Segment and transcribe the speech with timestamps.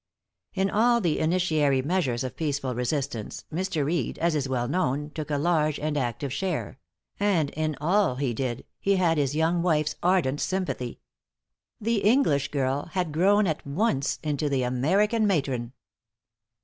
[0.55, 3.85] In all the initiatory measures of peaceful resistance, Mr.
[3.85, 6.79] Reed, as is well known, took a large and active share;
[7.19, 11.01] and in all he did, he had his young wife's ardent sympathy.
[11.79, 15.71] The English girl had grown at once into the American matron.